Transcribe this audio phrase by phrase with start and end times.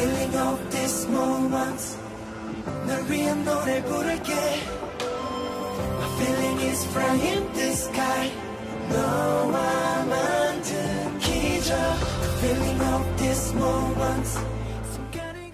[0.00, 1.98] feeling of this moment
[2.86, 4.32] 널 위한 노래 부를게
[5.98, 8.32] My feeling is flying the sky
[8.88, 11.76] 너와 만든 기적
[12.40, 14.28] feeling of this moment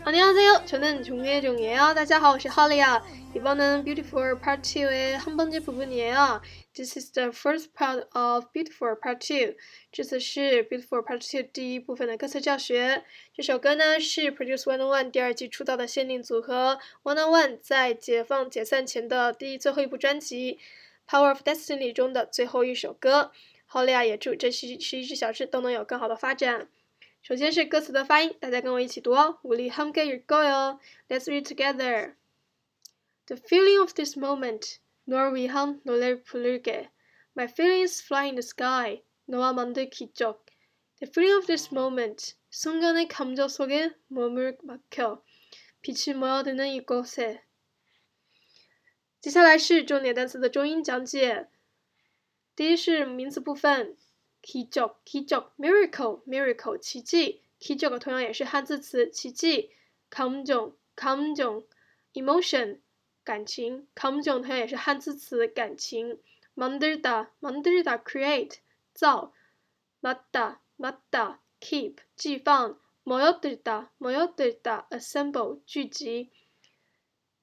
[0.07, 0.67] 안녕하세요.
[0.67, 1.95] 저는 종예종이에요.
[1.95, 3.03] 大家好,我是 Holly啊.
[3.35, 6.43] 이번은 Beautiful Part 2의 한 번째 부분이에요.
[6.75, 9.57] This is the first part of Beautiful Part 2.
[9.91, 13.05] 这次是 Beautiful Part 2第一部分的歌词教学。
[13.35, 20.59] 这首歌呢是 Produce One on One 第二季出道的限定组合 One on One 在解放解散前的第一最后一部专辑《
[21.11, 23.33] Power of Destiny》中的最后一首歌。
[23.71, 26.69] Holly 啊，也祝这十十一只小智都能有更好的发展。
[27.23, 29.39] 首先是歌词的发音，大家跟我一起读哦。
[29.45, 32.17] 우리함께읽어요 Let's read together.
[33.27, 36.91] The feeling of this moment, 널 위한 노래를 부르게.
[37.35, 40.45] My feelings fly in the sky, 너와 만들 기적.
[40.99, 45.23] The feeling of this moment, 순간의 감정 속에 몸을 막혀.
[45.81, 47.43] 빛이 모여드는 이곳에.
[49.21, 51.49] 接下来是重点单词的中英讲解。
[52.57, 53.97] 第一是名词部分。
[54.42, 57.42] 奇迹，奇迹，miracle，miracle，奇迹。
[57.60, 59.72] 奇迹同样也是汉字词，奇迹。
[60.10, 61.66] 感情，感情
[62.14, 62.80] ，emotion，
[63.24, 63.88] 感情。
[63.94, 66.20] 感情同样也是汉字词，感情。
[66.56, 68.58] mandarda，mandarda，create，
[68.94, 69.34] 造。
[70.02, 72.80] matta，matta，keep，寄放。
[73.04, 76.30] moyotta，moyotta，assemble，聚集。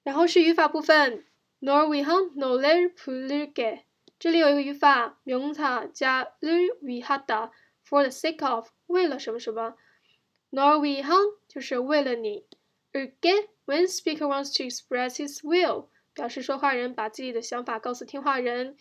[0.03, 1.25] 然后是语法部分
[1.59, 3.83] ，nor we hunt，nor l e r pulirge。
[4.18, 5.62] 这里有一个语法，名词
[5.94, 7.50] 加 를 위하다
[7.86, 9.76] for the sake of 为了什么什么。
[10.50, 12.46] 널위한就是为了你。
[12.92, 18.76] 을 게 when speaker wants to express his will 表示说话人把自己的想法告诉听话人。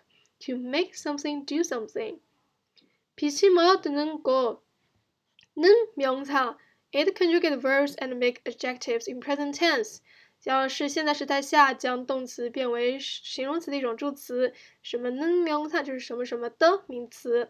[0.46, 2.18] to make something do something.
[3.16, 4.54] 빛이 모여드는 곳는
[5.96, 6.56] 명사.
[6.92, 10.00] It conjugate verbs and make adjectives in present tense.
[10.45, 15.25] 要是现在时态下将动词变为形容词的一种助词，什么呢？
[15.43, 17.49] 名词就是什么什么的名词。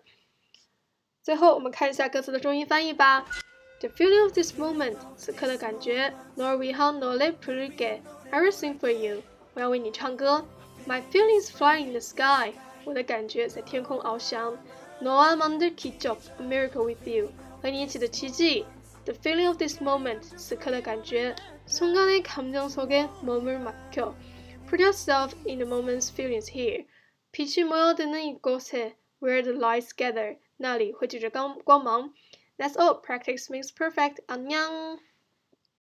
[1.21, 3.25] 最后我们看一下歌词的中英翻译吧。
[3.81, 6.13] The feeling of this moment，此刻的感觉。
[6.37, 9.21] Nor we have no lip to get，I will sing for you，
[9.53, 10.45] 我要为你唱歌。
[10.87, 12.53] My feelings fly in the sky，
[12.85, 14.57] 我的感觉在天空翱翔。
[15.01, 17.29] No one under key job，a miracle with you，
[17.61, 18.65] 和你一起的奇迹。
[19.04, 21.34] The feeling of this moment，此刻的感觉。
[21.66, 24.14] 순간의 감정 속에 몸을 맡겨.
[24.68, 26.86] Put yourself in the moment's feelings here.
[27.32, 30.38] 빛이 모여드는 이곳에 where the lights gather.
[30.56, 32.12] 那里汇聚着光光芒。
[32.58, 33.00] That's all.
[33.00, 34.18] Practice makes perfect.
[34.26, 34.98] 안녕.